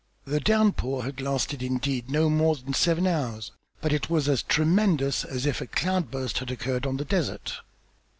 The 0.25 0.39
downpour 0.39 1.03
had 1.03 1.21
lasted 1.21 1.61
indeed 1.61 2.09
not 2.09 2.29
more 2.29 2.55
than 2.55 2.73
seven 2.73 3.05
hours, 3.05 3.51
but 3.81 3.93
it 3.93 4.09
was 4.09 4.27
as 4.27 4.41
tremendous 4.41 5.23
as 5.23 5.45
if 5.45 5.61
a 5.61 5.67
cloud 5.67 6.09
burst 6.09 6.39
had 6.39 6.49
occurred 6.49 6.87
on 6.87 6.97
the 6.97 7.05
desert. 7.05 7.59